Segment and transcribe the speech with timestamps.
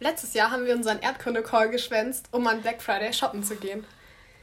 [0.00, 3.84] Letztes Jahr haben wir unseren Erdkunde-Call geschwänzt, um an Black Friday shoppen zu gehen.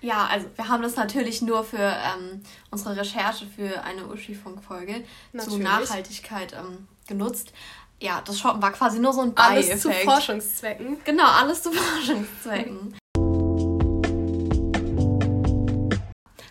[0.02, 5.06] Ja, also wir haben das natürlich nur für ähm, unsere Recherche für eine Uschi-Funk-Folge
[5.38, 7.54] zu Nachhaltigkeit ähm, genutzt.
[8.02, 10.98] Ja, das Shoppen war quasi nur so ein Alles Alles zu Forschungszwecken.
[11.06, 12.98] Genau, alles zu Forschungszwecken.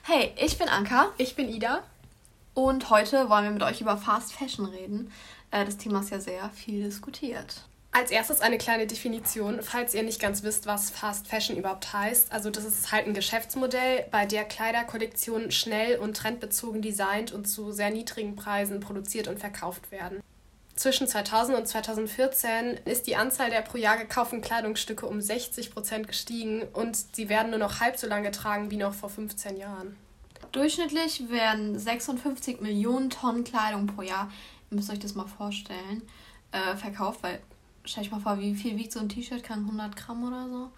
[0.02, 1.09] Hey, ich bin Anka.
[1.18, 1.82] Ich bin Ida.
[2.55, 5.12] Und heute wollen wir mit euch über Fast Fashion reden.
[5.50, 7.66] Äh, das Thema ist ja sehr viel diskutiert.
[7.96, 12.32] Als erstes eine kleine Definition, falls ihr nicht ganz wisst, was Fast Fashion überhaupt heißt.
[12.32, 17.70] Also das ist halt ein Geschäftsmodell, bei der Kleiderkollektionen schnell und trendbezogen designt und zu
[17.70, 20.20] sehr niedrigen Preisen produziert und verkauft werden.
[20.74, 26.08] Zwischen 2000 und 2014 ist die Anzahl der pro Jahr gekauften Kleidungsstücke um 60 Prozent
[26.08, 29.97] gestiegen und sie werden nur noch halb so lange getragen wie noch vor 15 Jahren.
[30.50, 34.33] Durchschnittlich werden 56 Millionen Tonnen Kleidung pro Jahr,
[34.72, 36.02] ihr müsst euch das mal vorstellen,
[36.50, 37.38] äh, verkauft, weil
[37.84, 39.43] stell euch mal vor, wie viel wiegt so ein T-Shirt?
[39.43, 40.70] Kann 100 Gramm oder so?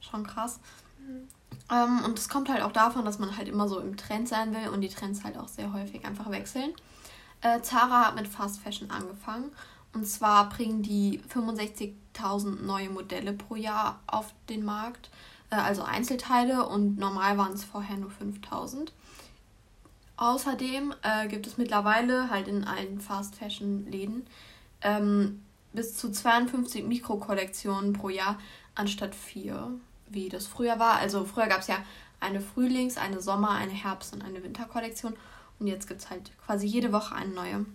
[0.00, 0.60] Schon krass.
[0.98, 1.28] Mhm.
[1.70, 4.54] Ähm, und es kommt halt auch davon, dass man halt immer so im Trend sein
[4.54, 6.72] will und die Trends halt auch sehr häufig einfach wechseln.
[7.40, 9.50] Äh, Zara hat mit Fast Fashion angefangen.
[9.94, 15.10] Und zwar bringen die 65.000 neue Modelle pro Jahr auf den Markt,
[15.50, 18.88] äh, also Einzelteile und normal waren es vorher nur 5.000.
[20.16, 24.26] Außerdem äh, gibt es mittlerweile halt in allen Fast Fashion Läden
[24.82, 28.38] ähm, bis zu 52 Mikrokollektionen pro Jahr
[28.74, 29.72] anstatt vier,
[30.08, 30.96] wie das früher war.
[30.96, 31.76] Also früher gab es ja
[32.20, 35.14] eine Frühlings-, eine Sommer-, eine Herbst- und eine Winterkollektion
[35.58, 37.66] und jetzt gibt es halt quasi jede Woche eine neue.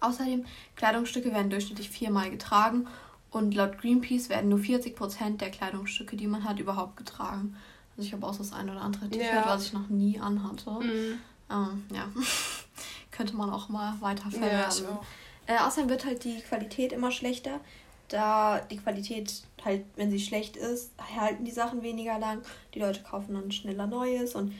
[0.00, 0.44] Außerdem,
[0.76, 2.86] Kleidungsstücke werden durchschnittlich viermal getragen
[3.30, 7.56] und laut Greenpeace werden nur 40% der Kleidungsstücke, die man hat, überhaupt getragen.
[7.96, 9.46] Also ich habe auch das eine oder andere T-Shirt, ja.
[9.46, 10.70] was ich noch nie anhatte.
[10.70, 11.18] Mhm.
[11.50, 12.04] Ähm, ja,
[13.10, 14.84] könnte man auch mal weiter verwerten.
[14.84, 15.00] Ja,
[15.48, 17.60] äh, außerdem wird halt die Qualität immer schlechter,
[18.08, 22.42] da die Qualität halt, wenn sie schlecht ist, halten die Sachen weniger lang.
[22.74, 24.52] Die Leute kaufen dann schneller Neues und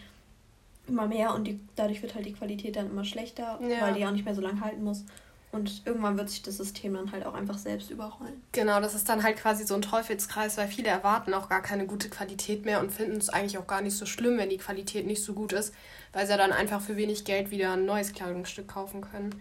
[0.86, 3.82] immer mehr und die, dadurch wird halt die Qualität dann immer schlechter, ja.
[3.82, 5.04] weil die auch nicht mehr so lange halten muss.
[5.50, 8.42] Und irgendwann wird sich das System dann halt auch einfach selbst überrollen.
[8.52, 11.86] Genau, das ist dann halt quasi so ein Teufelskreis, weil viele erwarten auch gar keine
[11.86, 15.06] gute Qualität mehr und finden es eigentlich auch gar nicht so schlimm, wenn die Qualität
[15.06, 15.74] nicht so gut ist,
[16.12, 19.34] weil sie dann einfach für wenig Geld wieder ein neues Kleidungsstück kaufen können.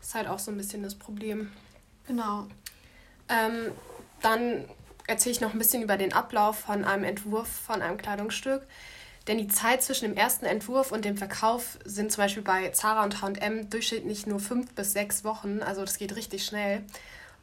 [0.00, 1.52] Das ist halt auch so ein bisschen das Problem.
[2.06, 2.48] Genau.
[3.28, 3.72] Ähm,
[4.22, 4.64] dann
[5.06, 8.66] erzähle ich noch ein bisschen über den Ablauf von einem Entwurf von einem Kleidungsstück.
[9.26, 13.04] Denn die Zeit zwischen dem ersten Entwurf und dem Verkauf sind zum Beispiel bei Zara
[13.04, 15.62] und HM durchschnittlich nur fünf bis sechs Wochen.
[15.62, 16.82] Also das geht richtig schnell.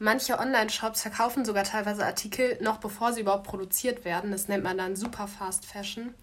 [0.00, 4.32] Manche Online-Shops verkaufen sogar teilweise Artikel noch bevor sie überhaupt produziert werden.
[4.32, 6.14] Das nennt man dann Super Fast Fashion.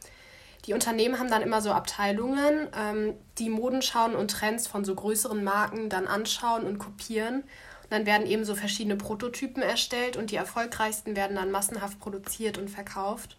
[0.66, 5.44] Die Unternehmen haben dann immer so Abteilungen, ähm, die Modenschauen und Trends von so größeren
[5.44, 7.42] Marken dann anschauen und kopieren.
[7.84, 12.58] Und dann werden eben so verschiedene Prototypen erstellt und die erfolgreichsten werden dann massenhaft produziert
[12.58, 13.38] und verkauft.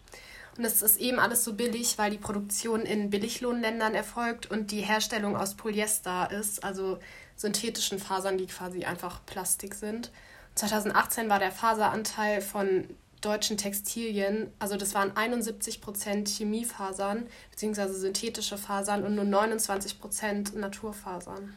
[0.57, 4.81] Und es ist eben alles so billig, weil die Produktion in Billiglohnländern erfolgt und die
[4.81, 6.97] Herstellung aus Polyester ist, also
[7.35, 10.11] synthetischen Fasern, die quasi einfach Plastik sind.
[10.55, 12.87] 2018 war der Faseranteil von
[13.21, 17.87] deutschen Textilien, also das waren 71 Prozent Chemiefasern bzw.
[17.93, 21.55] synthetische Fasern und nur 29 Prozent Naturfasern.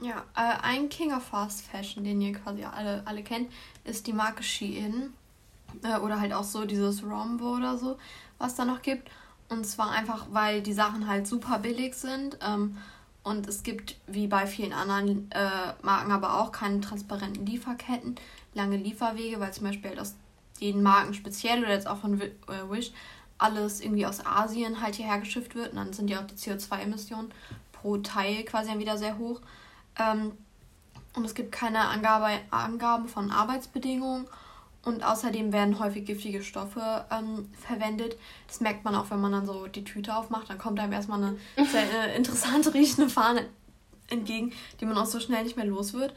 [0.00, 3.52] Ja, äh, ein King of Fast Fashion, den ihr quasi alle, alle kennt,
[3.84, 5.12] ist die Marke Shein.
[5.82, 7.96] Äh, oder halt auch so dieses Rombo oder so,
[8.38, 9.08] was da noch gibt.
[9.48, 12.38] Und zwar einfach, weil die Sachen halt super billig sind.
[12.42, 12.76] Ähm,
[13.22, 18.16] und es gibt, wie bei vielen anderen äh, Marken, aber auch keine transparenten Lieferketten,
[18.54, 20.16] lange Lieferwege, weil zum Beispiel halt aus
[20.70, 22.30] den Marken speziell oder jetzt auch von äh,
[22.68, 22.92] Wish
[23.38, 25.70] alles irgendwie aus Asien halt hierher geschifft wird.
[25.70, 27.32] Und dann sind ja auch die CO2-Emissionen
[27.72, 29.40] pro Teil quasi dann wieder sehr hoch.
[29.98, 30.32] Ähm,
[31.14, 34.26] und es gibt keine Angabe, Angaben von Arbeitsbedingungen
[34.84, 38.16] und außerdem werden häufig giftige Stoffe ähm, verwendet.
[38.48, 40.48] Das merkt man auch, wenn man dann so die Tüte aufmacht.
[40.48, 41.36] Dann kommt einem erstmal eine
[41.66, 43.46] sehr äh, interessante riechende Fahne
[44.08, 46.14] entgegen, die man auch so schnell nicht mehr los wird.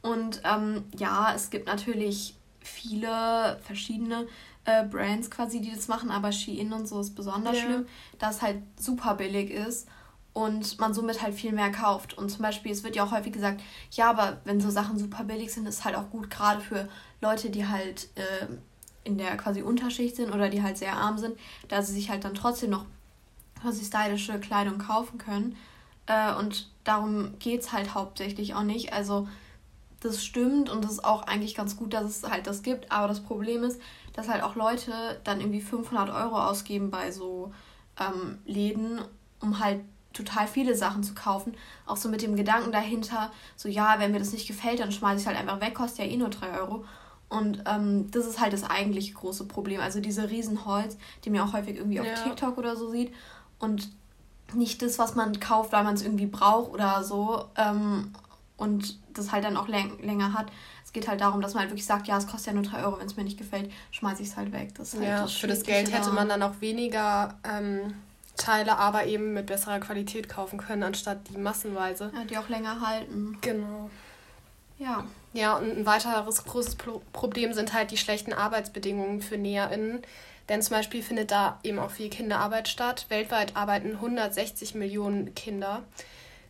[0.00, 4.26] Und ähm, ja, es gibt natürlich viele verschiedene
[4.64, 7.64] äh, Brands quasi, die das machen, aber Shein und so ist besonders ja.
[7.64, 7.86] schlimm,
[8.18, 9.88] da es halt super billig ist
[10.32, 12.16] und man somit halt viel mehr kauft.
[12.16, 13.60] Und zum Beispiel, es wird ja auch häufig gesagt,
[13.90, 16.88] ja, aber wenn so Sachen super billig sind, ist halt auch gut, gerade für
[17.20, 18.46] Leute, die halt äh,
[19.04, 21.36] in der quasi Unterschicht sind oder die halt sehr arm sind,
[21.68, 22.84] da sie sich halt dann trotzdem noch
[23.60, 25.56] quasi stylische Kleidung kaufen können.
[26.06, 28.92] Äh, und darum geht es halt hauptsächlich auch nicht.
[28.92, 29.28] Also
[30.00, 32.90] das stimmt und das ist auch eigentlich ganz gut, dass es halt das gibt.
[32.92, 33.80] Aber das Problem ist,
[34.12, 34.92] dass halt auch Leute
[35.24, 37.52] dann irgendwie 500 Euro ausgeben bei so
[37.98, 39.00] ähm, Läden,
[39.40, 39.80] um halt
[40.12, 41.54] total viele Sachen zu kaufen.
[41.86, 45.16] Auch so mit dem Gedanken dahinter, so ja, wenn mir das nicht gefällt, dann schmeiße
[45.16, 46.84] ich es halt einfach weg, kostet ja eh nur 3 Euro.
[47.28, 49.80] Und ähm, das ist halt das eigentliche große Problem.
[49.80, 52.14] Also diese Riesenholz, die man auch häufig irgendwie auf ja.
[52.14, 53.12] TikTok oder so sieht.
[53.58, 53.90] Und
[54.54, 57.44] nicht das, was man kauft, weil man es irgendwie braucht oder so.
[57.56, 58.12] Ähm,
[58.58, 60.48] und das halt dann auch läng länger hat.
[60.84, 62.84] Es geht halt darum, dass man halt wirklich sagt, ja, es kostet ja nur 3
[62.84, 64.74] Euro, wenn es mir nicht gefällt, schmeiße ich es halt weg.
[64.76, 67.94] Das halt ja, das für das Geld hätte man dann auch weniger ähm,
[68.36, 72.10] Teile, aber eben mit besserer Qualität kaufen können, anstatt die massenweise.
[72.14, 73.38] Ja, die auch länger halten.
[73.40, 73.90] Genau.
[74.78, 75.04] Ja.
[75.34, 76.76] Ja, und ein weiteres großes
[77.12, 80.02] Problem sind halt die schlechten Arbeitsbedingungen für NäherInnen.
[80.48, 83.06] Denn zum Beispiel findet da eben auch viel Kinderarbeit statt.
[83.10, 85.82] Weltweit arbeiten 160 Millionen Kinder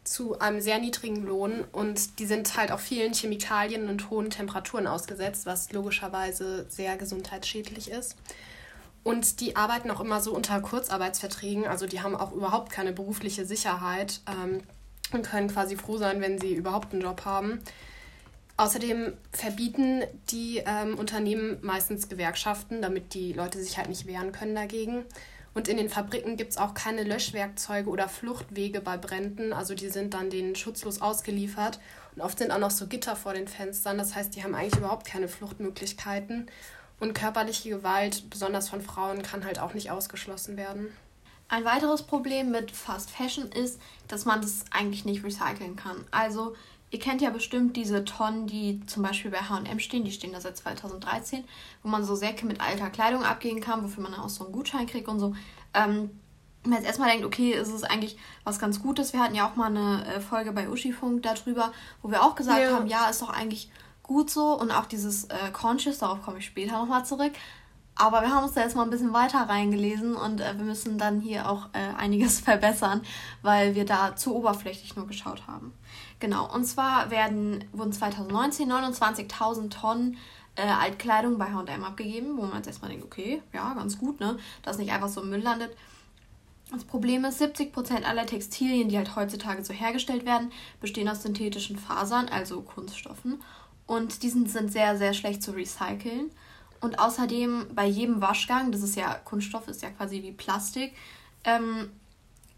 [0.08, 4.86] zu einem sehr niedrigen Lohn und die sind halt auch vielen Chemikalien und hohen Temperaturen
[4.86, 8.16] ausgesetzt, was logischerweise sehr gesundheitsschädlich ist.
[9.04, 13.46] Und die arbeiten auch immer so unter Kurzarbeitsverträgen, also die haben auch überhaupt keine berufliche
[13.46, 14.62] Sicherheit ähm,
[15.12, 17.60] und können quasi froh sein, wenn sie überhaupt einen Job haben.
[18.58, 24.56] Außerdem verbieten die ähm, Unternehmen meistens Gewerkschaften, damit die Leute sich halt nicht wehren können
[24.56, 25.04] dagegen.
[25.54, 29.52] Und in den Fabriken gibt es auch keine Löschwerkzeuge oder Fluchtwege bei Bränden.
[29.52, 31.80] Also die sind dann denen schutzlos ausgeliefert.
[32.14, 33.98] Und oft sind auch noch so Gitter vor den Fenstern.
[33.98, 36.48] Das heißt, die haben eigentlich überhaupt keine Fluchtmöglichkeiten.
[37.00, 40.92] Und körperliche Gewalt, besonders von Frauen, kann halt auch nicht ausgeschlossen werden.
[41.48, 46.04] Ein weiteres Problem mit Fast Fashion ist, dass man das eigentlich nicht recyceln kann.
[46.10, 46.54] Also
[46.90, 50.40] Ihr kennt ja bestimmt diese Tonnen, die zum Beispiel bei HM stehen, die stehen da
[50.40, 51.44] seit 2013,
[51.82, 54.52] wo man so Säcke mit alter Kleidung abgeben kann, wofür man dann auch so einen
[54.52, 55.34] Gutschein kriegt und so.
[55.74, 56.10] Ähm,
[56.62, 59.12] wenn man jetzt erstmal denkt, okay, ist es eigentlich was ganz Gutes.
[59.12, 62.60] Wir hatten ja auch mal eine äh, Folge bei Uschifunk darüber, wo wir auch gesagt
[62.60, 62.72] ja.
[62.72, 63.70] haben, ja, ist doch eigentlich
[64.02, 64.58] gut so.
[64.58, 67.32] Und auch dieses äh, Conscious, darauf komme ich später nochmal zurück.
[67.94, 70.98] Aber wir haben uns da jetzt mal ein bisschen weiter reingelesen und äh, wir müssen
[70.98, 73.02] dann hier auch äh, einiges verbessern,
[73.42, 75.72] weil wir da zu oberflächlich nur geschaut haben.
[76.20, 80.16] Genau, und zwar werden, wurden 2019 29.000 Tonnen
[80.56, 84.38] äh, Altkleidung bei H&M abgegeben, wo man jetzt erstmal denkt, okay, ja, ganz gut, ne,
[84.62, 85.76] dass nicht einfach so im Müll landet.
[86.70, 91.78] Das Problem ist, 70% aller Textilien, die halt heutzutage so hergestellt werden, bestehen aus synthetischen
[91.78, 93.40] Fasern, also Kunststoffen.
[93.86, 96.30] Und die sind sehr, sehr schlecht zu recyceln.
[96.80, 100.94] Und außerdem bei jedem Waschgang, das ist ja Kunststoff, ist ja quasi wie Plastik,
[101.44, 101.90] ähm,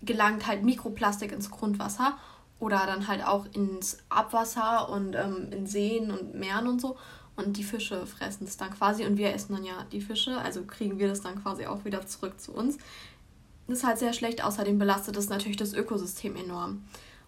[0.03, 2.19] gelangt halt Mikroplastik ins Grundwasser
[2.61, 6.97] oder dann halt auch ins Abwasser und ähm, in Seen und Meeren und so.
[7.37, 10.62] Und die Fische fressen es dann quasi und wir essen dann ja die Fische, also
[10.65, 12.77] kriegen wir das dann quasi auch wieder zurück zu uns.
[13.67, 16.85] Das ist halt sehr schlecht, außerdem belastet es natürlich das Ökosystem enorm.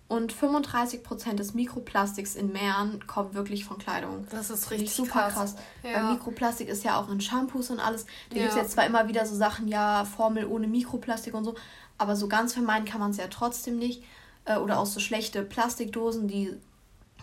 [0.09, 4.27] Und 35% des Mikroplastiks in Meeren kommt wirklich von Kleidung.
[4.31, 5.35] Das ist richtig super krass.
[5.35, 5.57] krass.
[5.83, 5.95] Ja.
[5.95, 8.05] Weil Mikroplastik ist ja auch in Shampoos und alles.
[8.29, 8.43] Da ja.
[8.43, 11.55] gibt es jetzt zwar immer wieder so Sachen, ja, Formel ohne Mikroplastik und so,
[11.97, 14.03] aber so ganz vermeiden kann man es ja trotzdem nicht
[14.45, 16.57] äh, oder auch so schlechte Plastikdosen, die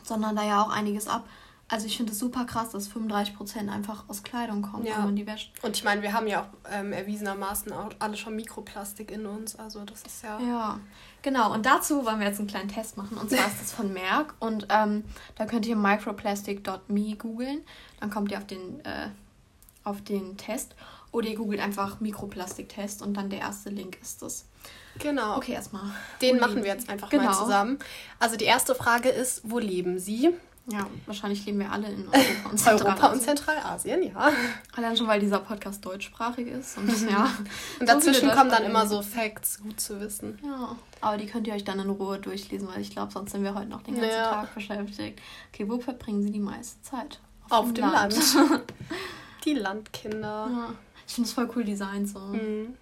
[0.04, 1.28] sondern da ja auch einiges ab.
[1.72, 4.98] Also ich finde es super krass, dass 35% einfach aus Kleidung kommt, ja.
[4.98, 5.54] wenn man die wäscht.
[5.62, 9.56] Und ich meine, wir haben ja auch ähm, erwiesenermaßen auch alle schon Mikroplastik in uns.
[9.56, 10.40] Also das ist ja.
[10.40, 10.80] Ja,
[11.22, 11.54] genau.
[11.54, 13.20] Und dazu wollen wir jetzt einen kleinen Test machen.
[13.20, 14.34] Und zwar ist das von Merck.
[14.40, 15.04] Und ähm,
[15.36, 17.62] da könnt ihr microplastic.me googeln.
[18.00, 19.10] Dann kommt ihr auf den, äh,
[19.84, 20.74] auf den Test.
[21.12, 24.46] Oder ihr googelt einfach Mikroplastik-Test und dann der erste Link ist das.
[25.00, 25.38] Genau.
[25.38, 25.92] Okay, erstmal.
[26.22, 27.26] Den wo machen wir jetzt einfach genau.
[27.26, 27.80] mal zusammen.
[28.20, 30.34] Also die erste Frage ist, wo leben Sie?
[30.72, 32.88] Ja, wahrscheinlich leben wir alle in Europa und Zentralasien.
[32.88, 34.32] Europa und Zentralasien, ja.
[34.76, 36.78] Allein schon, weil dieser Podcast deutschsprachig ist.
[36.78, 37.32] Und, ja,
[37.80, 40.38] und dazwischen kommen dann immer so Facts, gut zu wissen.
[40.44, 43.44] Ja, aber die könnt ihr euch dann in Ruhe durchlesen, weil ich glaube, sonst sind
[43.44, 44.32] wir heute noch den ganzen ja.
[44.32, 45.20] Tag beschäftigt.
[45.52, 47.20] Okay, wo verbringen Sie die meiste Zeit?
[47.46, 48.36] Auf, Auf dem, dem Land.
[48.36, 48.74] Land.
[49.46, 50.50] die Landkinder.
[50.52, 50.74] Ja.
[51.10, 52.20] Ich finde es voll cool Design so.
[52.20, 52.78] Mhm.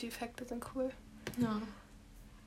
[0.00, 0.90] Die Effekte sind cool.
[1.38, 1.60] Ja.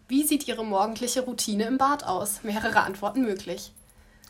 [0.08, 2.44] Wie sieht Ihre morgendliche Routine im Bad aus?
[2.44, 3.74] Mehrere Antworten möglich.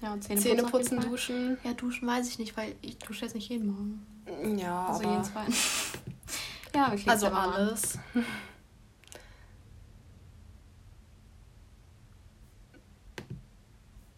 [0.02, 1.60] Ja, und Zähne, Zähne putzen, duschen.
[1.64, 4.58] Ja, duschen weiß ich nicht, weil ich dusche jetzt nicht jeden Morgen.
[4.58, 5.12] Ja, also aber...
[5.12, 5.54] jeden zweiten.
[6.76, 7.08] ja, wirklich.
[7.08, 8.00] Also alles.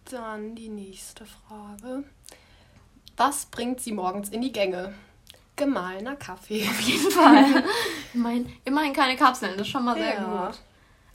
[0.05, 2.05] Dann die nächste Frage.
[3.17, 4.93] Was bringt Sie morgens in die Gänge?
[5.59, 6.63] Gemahlener Kaffee.
[6.69, 7.63] Auf jeden Fall.
[8.13, 10.47] immerhin, immerhin keine Kapseln, das ist schon mal sehr ja.
[10.47, 10.59] gut.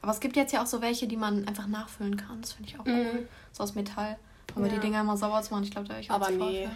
[0.03, 2.43] Aber es gibt jetzt ja auch so welche, die man einfach nachfüllen kann.
[2.43, 2.93] Das finde ich auch cool.
[2.93, 3.29] Mhm.
[3.53, 4.19] So aus Metall.
[4.55, 4.75] Aber ja.
[4.75, 6.69] die Dinger immer sauber zu machen, ich glaube, da habe ich auch Aber nee.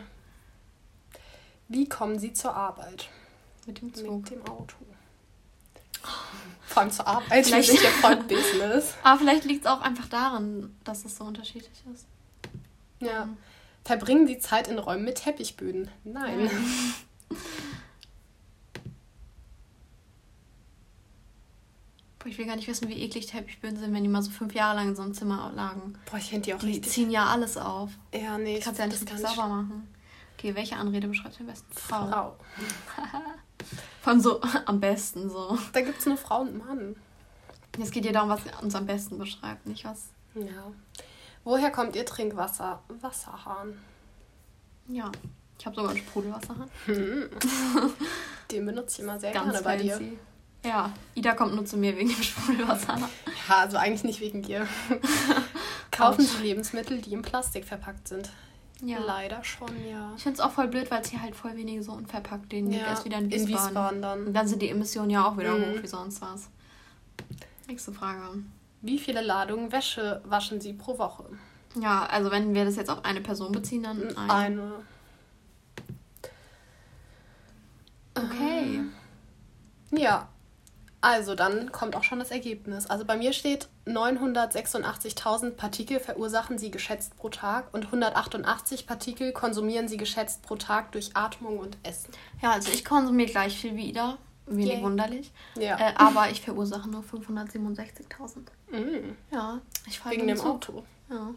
[1.68, 3.10] Wie kommen Sie zur Arbeit?
[3.66, 4.22] Mit dem Zug.
[4.22, 4.76] Mit dem Auto.
[6.64, 7.44] Vor allem zur Arbeit.
[7.44, 8.94] Vielleicht ist ja voll Business.
[9.02, 12.06] Aber vielleicht liegt es auch einfach daran, dass es so unterschiedlich ist.
[13.00, 13.26] Ja.
[13.26, 13.36] Mhm.
[13.84, 15.90] Verbringen Sie Zeit in Räumen mit Teppichböden?
[16.04, 16.46] Nein.
[16.46, 16.50] Ja.
[22.18, 24.54] Boah, ich will gar nicht wissen, wie eklig Teppichböden sind, wenn die mal so fünf
[24.54, 25.98] Jahre lang in so einem Zimmer lagen.
[26.10, 26.84] Boah, ich finde die auch die richtig.
[26.84, 27.90] Die ziehen ja alles auf.
[28.12, 28.58] Ja, nee.
[28.58, 29.88] Du kannst ja nicht sauber machen.
[30.36, 31.72] Okay, welche Anrede beschreibt am besten?
[31.72, 32.08] Frau.
[32.08, 32.36] Frau.
[34.02, 35.58] Von so am besten so.
[35.72, 36.96] Da gibt es nur Frau und Mann.
[37.80, 40.08] Es geht ja darum, was uns am besten beschreibt, nicht was.
[40.34, 40.72] Ja.
[41.44, 42.82] Woher kommt Ihr Trinkwasser?
[43.00, 43.78] Wasserhahn.
[44.88, 45.12] Ja,
[45.58, 46.70] ich habe sogar einen Sprudelwasserhahn.
[46.86, 47.28] Hm.
[48.50, 50.00] Den benutze ich immer sehr Ganz gerne bei dir.
[50.64, 52.98] Ja, Ida kommt nur zu mir wegen dem Sprudelwasser.
[53.48, 54.66] Ja, also eigentlich nicht wegen dir.
[55.90, 58.30] Kaufen Sie Lebensmittel, die in Plastik verpackt sind.
[58.80, 58.98] Ja.
[58.98, 60.12] Leider schon, ja.
[60.16, 62.70] Ich finde es auch voll blöd, weil es hier halt voll wenige so unverpackt den
[62.70, 62.86] ja.
[62.86, 63.48] erst wieder in Wiesbaden.
[63.48, 64.02] in Wiesbaden.
[64.02, 64.26] dann.
[64.26, 65.64] Und dann sind die Emissionen ja auch wieder mhm.
[65.64, 66.48] hoch wie sonst was.
[67.66, 68.42] Nächste Frage.
[68.80, 71.24] Wie viele Ladungen Wäsche waschen Sie pro Woche?
[71.80, 74.32] Ja, also wenn wir das jetzt auf eine Person beziehen, dann eine.
[74.32, 74.72] eine.
[78.68, 80.02] Okay.
[80.02, 80.28] Ja,
[81.00, 82.86] also dann kommt auch schon das Ergebnis.
[82.86, 89.86] Also bei mir steht 986.000 Partikel verursachen sie geschätzt pro Tag und 188 Partikel konsumieren
[89.86, 92.12] sie geschätzt pro Tag durch Atmung und Essen.
[92.42, 94.18] Ja, also ich konsumiere gleich viel wie Ida.
[94.46, 94.82] Wenig Yay.
[94.82, 95.32] wunderlich.
[95.56, 95.78] Ja.
[95.78, 98.38] Äh, aber ich verursache nur 567.000.
[98.70, 99.14] Mm.
[99.30, 100.40] Ja, ich fahre Wegen dem.
[100.40, 100.84] Auto.
[101.10, 101.34] Ja.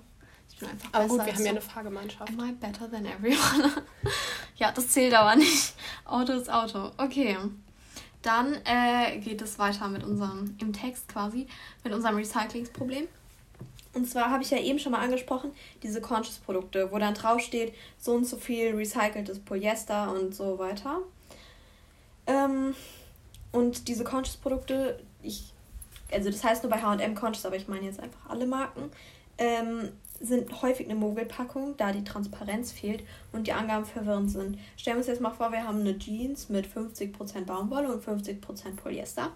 [0.61, 2.31] Bin einfach aber gut, wir haben ja eine Fahrgemeinschaft.
[2.31, 3.71] Am I better than everyone?
[4.55, 5.73] ja, das zählt aber nicht.
[6.05, 6.91] Auto ist Auto.
[6.97, 7.35] Okay.
[8.21, 11.47] Dann äh, geht es weiter mit unserem, im Text quasi,
[11.83, 13.07] mit unserem Recyclingsproblem.
[13.93, 15.51] Und zwar habe ich ja eben schon mal angesprochen,
[15.81, 20.99] diese Conscious-Produkte, wo dann draufsteht, so und so viel recyceltes Polyester und so weiter.
[22.27, 22.75] Ähm,
[23.51, 25.51] und diese Conscious-Produkte, ich,
[26.11, 28.91] also das heißt nur bei HM Conscious, aber ich meine jetzt einfach alle Marken,
[29.37, 29.89] ähm,
[30.21, 34.57] sind häufig eine Mogelpackung, da die Transparenz fehlt und die Angaben verwirrend sind.
[34.77, 38.75] Stellen wir uns jetzt mal vor, wir haben eine Jeans mit 50% Baumwolle und 50%
[38.75, 39.31] Polyester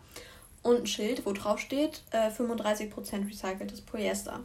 [0.63, 4.39] und ein Schild, wo drauf steht äh, 35% recyceltes Polyester.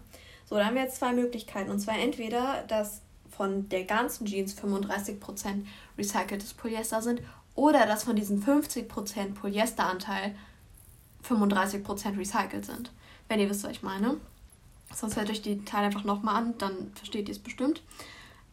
[0.49, 1.71] So, da haben wir jetzt zwei Möglichkeiten.
[1.71, 5.65] Und zwar entweder, dass von der ganzen Jeans 35%
[5.97, 7.23] recyceltes Polyester sind
[7.55, 10.35] oder dass von diesen 50% Polyesteranteil
[11.27, 12.93] 35% recycelt sind.
[13.29, 14.17] Wenn ihr wisst, was ich meine.
[14.95, 17.83] Sonst hört euch die Teile einfach nochmal an, dann versteht ihr es bestimmt.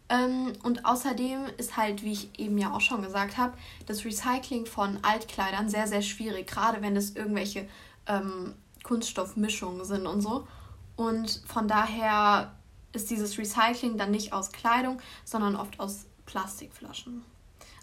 [0.10, 4.65] Ähm, und außerdem ist halt, wie ich eben ja auch schon gesagt habe, das Recycling
[4.65, 7.67] von Altkleidern sehr, sehr schwierig, gerade wenn es irgendwelche
[8.06, 8.53] ähm,
[8.84, 10.48] Kunststoffmischungen sind und so.
[10.96, 12.53] Und von daher
[12.94, 17.24] ist dieses Recycling dann nicht aus Kleidung, sondern oft aus Plastikflaschen.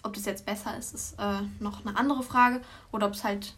[0.02, 2.60] Ob das jetzt besser ist, ist äh, noch eine andere Frage.
[2.92, 3.54] Oder ob es halt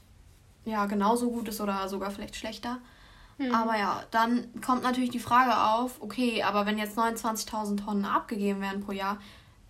[0.65, 2.79] ja genauso gut ist oder sogar vielleicht schlechter.
[3.39, 3.55] Mhm.
[3.55, 8.61] Aber ja, dann kommt natürlich die Frage auf, okay, aber wenn jetzt 29.000 Tonnen abgegeben
[8.61, 9.19] werden pro Jahr,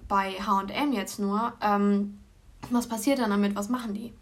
[0.08, 2.18] bei HM jetzt nur, ähm,
[2.70, 3.56] was passiert dann damit?
[3.56, 4.12] Was machen die?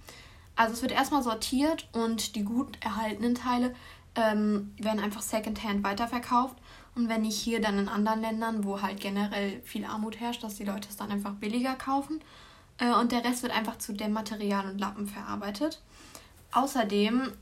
[0.56, 3.74] Also es wird erstmal sortiert und die gut erhaltenen Teile
[4.14, 6.56] ähm, werden einfach secondhand weiterverkauft.
[6.94, 10.54] Und wenn nicht hier, dann in anderen Ländern, wo halt generell viel Armut herrscht, dass
[10.54, 12.20] die Leute es dann einfach billiger kaufen.
[12.78, 15.82] Äh, und der Rest wird einfach zu Dämmmaterial und Lappen verarbeitet.
[16.52, 17.32] Außerdem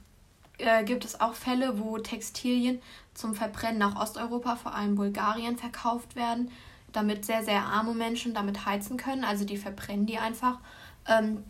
[0.63, 2.81] äh, gibt es auch Fälle, wo Textilien
[3.15, 6.51] zum Verbrennen nach Osteuropa, vor allem Bulgarien, verkauft werden,
[6.93, 9.25] damit sehr, sehr arme Menschen damit heizen können.
[9.25, 10.59] Also die verbrennen die einfach.
[11.07, 11.45] Ähm,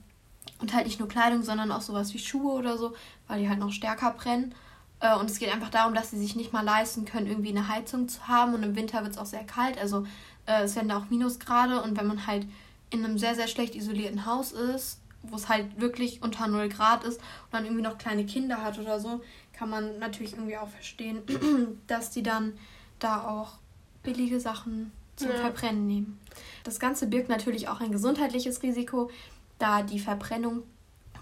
[0.61, 2.95] und halt nicht nur Kleidung, sondern auch sowas wie Schuhe oder so,
[3.29, 4.55] weil die halt noch stärker brennen.
[5.01, 7.69] Äh, und es geht einfach darum, dass sie sich nicht mal leisten können, irgendwie eine
[7.69, 8.55] Heizung zu haben.
[8.55, 9.79] Und im Winter wird es auch sehr kalt.
[9.79, 10.07] Also
[10.47, 11.83] äh, es werden da auch Minusgrade.
[11.83, 12.47] Und wenn man halt
[12.91, 17.05] in einem sehr, sehr schlecht isolierten Haus ist, wo es halt wirklich unter 0 Grad
[17.05, 19.21] ist und dann irgendwie noch kleine Kinder hat oder so,
[19.53, 21.23] kann man natürlich irgendwie auch verstehen,
[21.87, 22.55] dass die dann
[22.99, 23.59] da auch
[24.03, 25.37] billige Sachen zum ja.
[25.37, 26.19] Verbrennen nehmen.
[26.65, 29.11] Das Ganze birgt natürlich auch ein gesundheitliches Risiko,
[29.59, 30.63] da die Verbrennung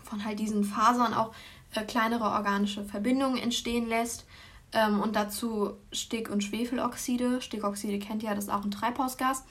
[0.03, 1.33] von halt diesen Fasern auch
[1.75, 4.27] äh, kleinere organische Verbindungen entstehen lässt.
[4.73, 7.41] Ähm, und dazu Stick- und Schwefeloxide.
[7.41, 9.45] Stickoxide kennt ihr ja, das ist auch ein Treibhausgas.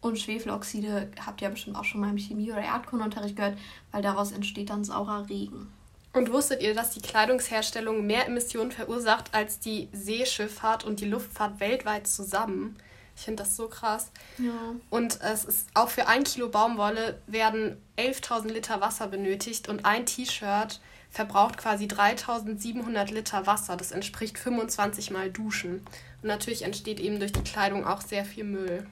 [0.00, 3.58] Und Schwefeloxide habt ihr ja bestimmt auch schon mal im Chemie- oder Erdkundeunterricht gehört,
[3.90, 5.72] weil daraus entsteht dann saurer Regen.
[6.12, 11.60] Und wusstet ihr, dass die Kleidungsherstellung mehr Emissionen verursacht als die Seeschifffahrt und die Luftfahrt
[11.60, 12.76] weltweit zusammen?
[13.16, 14.12] Ich finde das so krass.
[14.38, 14.74] Ja.
[14.90, 20.06] Und es ist auch für ein Kilo Baumwolle werden 11.000 Liter Wasser benötigt und ein
[20.06, 23.76] T-Shirt verbraucht quasi 3700 Liter Wasser.
[23.76, 25.84] Das entspricht 25 Mal Duschen.
[26.22, 28.86] Und natürlich entsteht eben durch die Kleidung auch sehr viel Müll.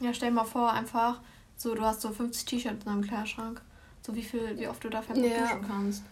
[0.00, 1.20] Ja, stell dir mal vor, einfach
[1.56, 3.60] so, du hast so 50 T-Shirts in deinem Kleiderschrank.
[4.02, 5.42] So wie viel, wie oft du dafür ja.
[5.42, 6.02] duschen kannst.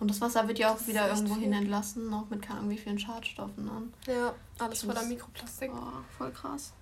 [0.00, 2.78] Und das Wasser wird ja auch wieder irgendwo hin entlassen, auch mit keine Ahnung wie
[2.78, 3.94] vielen Schadstoffen dann.
[4.06, 5.70] Ja, alles voller Mikroplastik.
[5.72, 6.72] Oh, voll krass.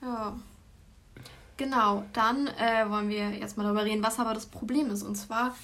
[0.00, 0.36] Ja.
[1.56, 5.02] Genau, dann äh, wollen wir jetzt mal darüber reden, was aber das Problem ist.
[5.02, 5.54] Und zwar,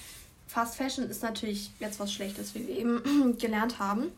[0.47, 4.11] Fast Fashion ist natürlich jetzt was Schlechtes, wie wir eben gelernt haben.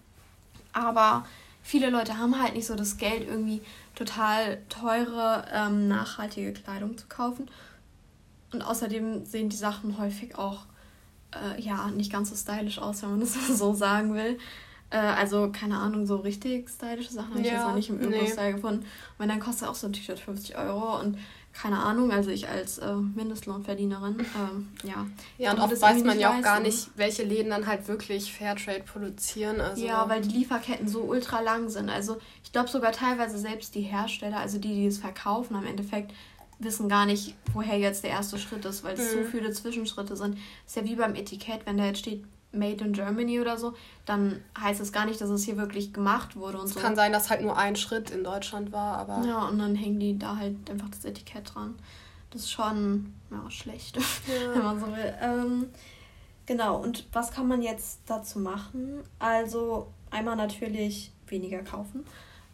[0.73, 1.25] Aber
[1.61, 3.61] viele Leute haben halt nicht so das Geld, irgendwie
[3.95, 7.49] total teure, ähm, nachhaltige Kleidung zu kaufen.
[8.53, 10.65] Und außerdem sehen die Sachen häufig auch
[11.33, 14.37] äh, ja nicht ganz so stylisch aus, wenn man das so sagen will.
[14.89, 18.47] Äh, also, keine Ahnung, so richtig stylische Sachen habe ich jetzt noch nicht im Öko-Style
[18.47, 18.53] nee.
[18.53, 18.85] gefunden.
[19.17, 21.17] Und dann kostet auch so ein T-Shirt 50 Euro und
[21.53, 25.05] keine Ahnung, also ich als äh, Mindestlohnverdienerin, ähm, ja.
[25.37, 28.83] Ja, und oft weiß man ja auch gar nicht, welche Läden dann halt wirklich Fairtrade
[28.83, 29.59] produzieren.
[29.59, 31.89] Also ja, weil die Lieferketten so ultra lang sind.
[31.89, 36.13] Also ich glaube sogar teilweise selbst die Hersteller, also die, die es verkaufen, am Endeffekt
[36.59, 39.23] wissen gar nicht, woher jetzt der erste Schritt ist, weil es mhm.
[39.23, 40.37] so viele Zwischenschritte sind.
[40.65, 43.73] Ist ja wie beim Etikett, wenn da jetzt steht Made in Germany oder so,
[44.05, 46.79] dann heißt es gar nicht, dass es hier wirklich gemacht wurde und es so.
[46.79, 49.25] Kann sein, dass halt nur ein Schritt in Deutschland war, aber.
[49.25, 51.75] Ja, und dann hängen die da halt einfach das Etikett dran.
[52.31, 54.53] Das ist schon ja, schlecht, ja.
[54.53, 55.13] wenn man so will.
[55.21, 55.69] Ähm,
[56.45, 59.01] genau, und was kann man jetzt dazu machen?
[59.19, 62.05] Also einmal natürlich weniger kaufen.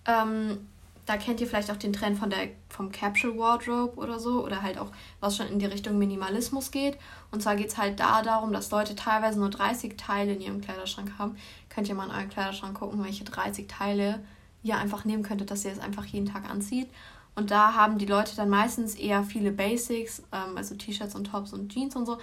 [0.05, 0.67] Ähm,
[1.07, 4.61] da kennt ihr vielleicht auch den Trend von der, vom Capsule Wardrobe oder so oder
[4.61, 6.97] halt auch, was schon in die Richtung Minimalismus geht.
[7.31, 10.61] Und zwar geht es halt da darum, dass Leute teilweise nur 30 Teile in ihrem
[10.61, 11.37] Kleiderschrank haben.
[11.69, 14.21] Könnt ihr mal in euren Kleiderschrank gucken, welche 30 Teile
[14.63, 16.89] ihr einfach nehmen könntet, dass ihr es einfach jeden Tag anzieht.
[17.35, 21.53] Und da haben die Leute dann meistens eher viele Basics, ähm, also T-Shirts und Tops
[21.53, 22.17] und Jeans und so,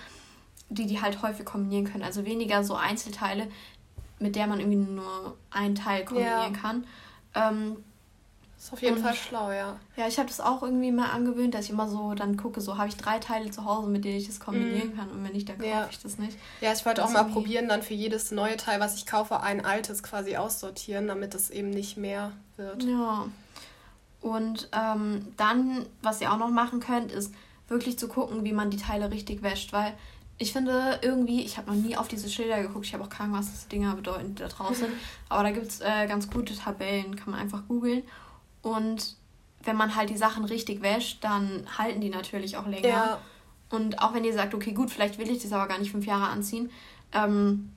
[0.68, 2.04] die die halt häufig kombinieren können.
[2.04, 3.48] Also weniger so Einzelteile,
[4.18, 6.60] mit der man irgendwie nur ein Teil kombinieren ja.
[6.60, 6.84] kann.
[7.34, 7.76] Ähm,
[8.64, 9.76] ist auf jeden und, Fall schlau, ja.
[9.94, 12.78] Ja, ich habe das auch irgendwie mal angewöhnt, dass ich immer so dann gucke, so
[12.78, 14.96] habe ich drei Teile zu Hause, mit denen ich das kombinieren mm.
[14.96, 15.86] kann und wenn nicht, dann kaufe ja.
[15.90, 16.38] ich das nicht.
[16.62, 19.66] Ja, ich wollte auch mal probieren, dann für jedes neue Teil, was ich kaufe, ein
[19.66, 22.84] altes quasi aussortieren, damit es eben nicht mehr wird.
[22.84, 23.26] Ja.
[24.22, 27.34] Und ähm, dann, was ihr auch noch machen könnt, ist
[27.68, 29.92] wirklich zu gucken, wie man die Teile richtig wäscht, weil
[30.38, 33.28] ich finde irgendwie, ich habe noch nie auf diese Schilder geguckt, ich habe auch keine
[33.28, 34.88] Ahnung, was diese Dinger bedeuten, die da draußen,
[35.28, 38.02] aber da gibt es äh, ganz gute Tabellen, kann man einfach googeln
[38.64, 39.16] und
[39.62, 42.88] wenn man halt die Sachen richtig wäscht, dann halten die natürlich auch länger.
[42.88, 43.20] Ja.
[43.70, 46.06] Und auch wenn ihr sagt, okay, gut, vielleicht will ich das aber gar nicht fünf
[46.06, 46.70] Jahre anziehen,
[47.12, 47.70] ähm,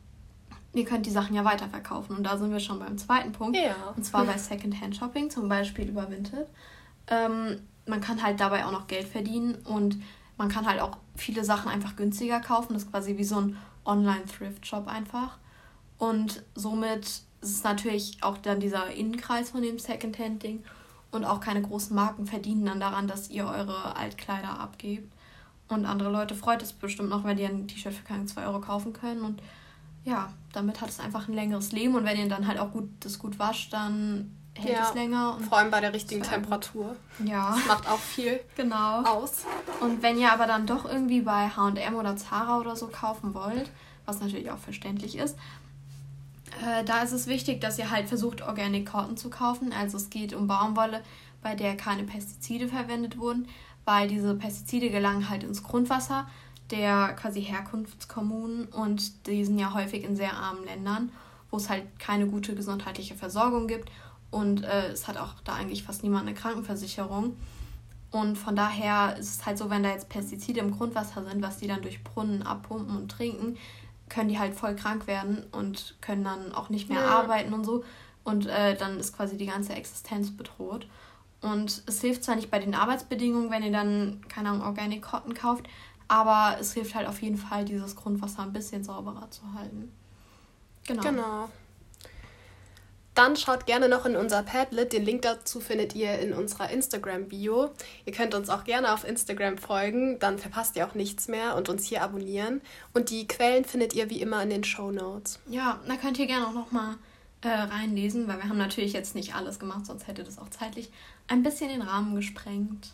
[0.74, 2.16] ihr könnt die Sachen ja weiterverkaufen.
[2.16, 3.58] Und da sind wir schon beim zweiten Punkt.
[3.58, 3.76] Ja.
[3.96, 6.48] Und zwar bei Secondhand-Shopping, zum Beispiel über Vinted.
[7.08, 10.02] Ähm, man kann halt dabei auch noch Geld verdienen und
[10.38, 12.74] man kann halt auch viele Sachen einfach günstiger kaufen.
[12.74, 15.38] Das ist quasi wie so ein Online-Thrift-Shop einfach.
[15.98, 20.64] Und somit ist es natürlich auch dann dieser Innenkreis von dem Secondhand-Ding
[21.12, 25.12] und auch keine großen Marken verdienen dann daran, dass ihr eure Altkleider abgebt.
[25.68, 28.60] Und andere Leute freut es bestimmt noch, wenn die ein T-Shirt für keine 2 Euro
[28.60, 29.22] kaufen können.
[29.22, 29.42] Und
[30.06, 31.96] ja, damit hat es einfach ein längeres Leben.
[31.96, 35.38] Und wenn ihr dann halt auch gut das gut wascht, dann hält ja, es länger.
[35.48, 36.96] vor allem bei der richtigen Temperatur.
[37.24, 37.54] Ja.
[37.56, 39.04] Das macht auch viel genau.
[39.04, 39.46] aus.
[39.82, 43.70] Und wenn ihr aber dann doch irgendwie bei HM oder Zara oder so kaufen wollt,
[44.06, 45.38] was natürlich auch verständlich ist,
[46.66, 49.74] äh, da ist es wichtig, dass ihr halt versucht, Organic Cotton zu kaufen.
[49.74, 51.02] Also es geht um Baumwolle,
[51.42, 53.48] bei der keine Pestizide verwendet wurden,
[53.86, 56.28] weil diese Pestizide gelangen halt ins Grundwasser
[56.72, 61.12] der quasi Herkunftskommunen und die sind ja häufig in sehr armen Ländern,
[61.50, 63.90] wo es halt keine gute gesundheitliche Versorgung gibt
[64.32, 67.38] und äh, es hat auch da eigentlich fast niemand eine Krankenversicherung.
[68.10, 71.58] Und von daher ist es halt so, wenn da jetzt Pestizide im Grundwasser sind, was
[71.58, 73.58] die dann durch Brunnen abpumpen und trinken,
[74.10, 77.20] können die halt voll krank werden und können dann auch nicht mehr ja.
[77.20, 77.84] arbeiten und so.
[78.24, 80.88] Und äh, dann ist quasi die ganze Existenz bedroht.
[81.42, 85.34] Und es hilft zwar nicht bei den Arbeitsbedingungen, wenn ihr dann, keine Ahnung, Organic Cotton
[85.34, 85.68] kauft,
[86.08, 89.92] aber es hilft halt auf jeden Fall, dieses Grundwasser ein bisschen sauberer zu halten.
[90.86, 91.04] Genau.
[91.04, 91.50] Genau.
[93.18, 94.94] Dann schaut gerne noch in unser Padlet.
[94.94, 97.72] Den Link dazu findet ihr in unserer Instagram-Bio.
[98.06, 101.68] Ihr könnt uns auch gerne auf Instagram folgen, dann verpasst ihr auch nichts mehr und
[101.68, 102.62] uns hier abonnieren.
[102.94, 105.40] Und die Quellen findet ihr wie immer in den Show Notes.
[105.48, 106.94] Ja, da könnt ihr gerne auch nochmal
[107.42, 110.92] äh, reinlesen, weil wir haben natürlich jetzt nicht alles gemacht, sonst hätte das auch zeitlich
[111.28, 112.90] ein bisschen den Rahmen gesprengt.